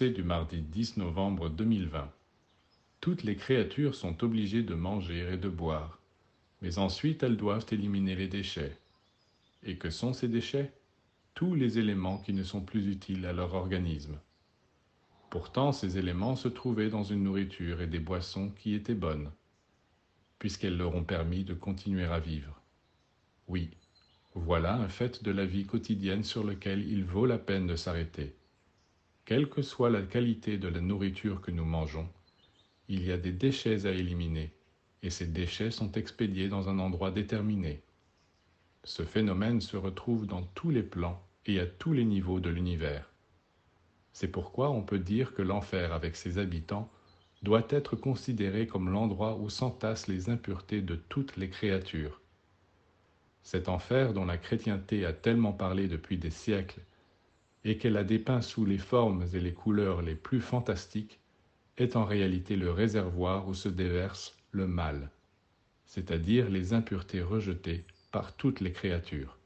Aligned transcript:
Du 0.00 0.24
mardi 0.24 0.60
10 0.60 0.96
novembre 0.96 1.48
2020 1.48 2.10
Toutes 3.00 3.22
les 3.22 3.36
créatures 3.36 3.94
sont 3.94 4.24
obligées 4.24 4.64
de 4.64 4.74
manger 4.74 5.34
et 5.34 5.36
de 5.36 5.48
boire, 5.48 6.00
mais 6.62 6.78
ensuite 6.78 7.22
elles 7.22 7.36
doivent 7.36 7.66
éliminer 7.70 8.16
les 8.16 8.26
déchets. 8.26 8.76
Et 9.62 9.76
que 9.76 9.90
sont 9.90 10.12
ces 10.12 10.26
déchets? 10.26 10.72
Tous 11.34 11.54
les 11.54 11.78
éléments 11.78 12.18
qui 12.18 12.32
ne 12.32 12.42
sont 12.42 12.60
plus 12.60 12.88
utiles 12.88 13.24
à 13.24 13.32
leur 13.32 13.54
organisme. 13.54 14.18
Pourtant 15.30 15.70
ces 15.70 15.96
éléments 15.96 16.34
se 16.34 16.48
trouvaient 16.48 16.90
dans 16.90 17.04
une 17.04 17.22
nourriture 17.22 17.80
et 17.80 17.86
des 17.86 18.00
boissons 18.00 18.50
qui 18.50 18.74
étaient 18.74 18.94
bonnes, 18.94 19.30
puisqu'elles 20.40 20.76
leur 20.76 20.96
ont 20.96 21.04
permis 21.04 21.44
de 21.44 21.54
continuer 21.54 22.06
à 22.06 22.18
vivre. 22.18 22.60
Oui, 23.46 23.70
voilà 24.34 24.74
un 24.74 24.88
fait 24.88 25.22
de 25.22 25.30
la 25.30 25.46
vie 25.46 25.66
quotidienne 25.66 26.24
sur 26.24 26.42
lequel 26.42 26.84
il 26.90 27.04
vaut 27.04 27.26
la 27.26 27.38
peine 27.38 27.68
de 27.68 27.76
s'arrêter. 27.76 28.34
Quelle 29.24 29.48
que 29.48 29.62
soit 29.62 29.88
la 29.88 30.02
qualité 30.02 30.58
de 30.58 30.68
la 30.68 30.82
nourriture 30.82 31.40
que 31.40 31.50
nous 31.50 31.64
mangeons, 31.64 32.08
il 32.88 33.06
y 33.06 33.10
a 33.10 33.16
des 33.16 33.32
déchets 33.32 33.86
à 33.86 33.90
éliminer, 33.90 34.52
et 35.02 35.08
ces 35.08 35.26
déchets 35.26 35.70
sont 35.70 35.90
expédiés 35.92 36.48
dans 36.48 36.68
un 36.68 36.78
endroit 36.78 37.10
déterminé. 37.10 37.80
Ce 38.84 39.02
phénomène 39.02 39.62
se 39.62 39.78
retrouve 39.78 40.26
dans 40.26 40.42
tous 40.54 40.68
les 40.68 40.82
plans 40.82 41.22
et 41.46 41.58
à 41.58 41.64
tous 41.66 41.94
les 41.94 42.04
niveaux 42.04 42.38
de 42.38 42.50
l'univers. 42.50 43.10
C'est 44.12 44.28
pourquoi 44.28 44.68
on 44.70 44.82
peut 44.82 44.98
dire 44.98 45.32
que 45.32 45.40
l'enfer 45.40 45.94
avec 45.94 46.16
ses 46.16 46.36
habitants 46.36 46.90
doit 47.42 47.66
être 47.70 47.96
considéré 47.96 48.66
comme 48.66 48.90
l'endroit 48.90 49.36
où 49.36 49.48
s'entassent 49.48 50.06
les 50.06 50.28
impuretés 50.28 50.82
de 50.82 50.96
toutes 50.96 51.38
les 51.38 51.48
créatures. 51.48 52.20
Cet 53.42 53.70
enfer 53.70 54.12
dont 54.12 54.26
la 54.26 54.36
chrétienté 54.36 55.06
a 55.06 55.14
tellement 55.14 55.52
parlé 55.52 55.88
depuis 55.88 56.18
des 56.18 56.30
siècles 56.30 56.82
et 57.64 57.78
qu'elle 57.78 57.96
a 57.96 58.04
dépeint 58.04 58.42
sous 58.42 58.64
les 58.64 58.78
formes 58.78 59.24
et 59.32 59.40
les 59.40 59.52
couleurs 59.52 60.02
les 60.02 60.14
plus 60.14 60.40
fantastiques, 60.40 61.20
est 61.76 61.96
en 61.96 62.04
réalité 62.04 62.56
le 62.56 62.70
réservoir 62.70 63.48
où 63.48 63.54
se 63.54 63.68
déverse 63.68 64.36
le 64.52 64.66
mal, 64.66 65.10
c'est-à-dire 65.86 66.48
les 66.50 66.72
impuretés 66.72 67.22
rejetées 67.22 67.84
par 68.12 68.36
toutes 68.36 68.60
les 68.60 68.72
créatures. 68.72 69.38